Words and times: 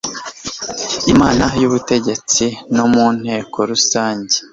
imana 1.13 1.45
y 1.61 1.63
ubutegetsi 1.67 2.45
no 2.75 2.85
mu 2.93 3.05
nteko 3.19 3.57
rusange 3.69 4.35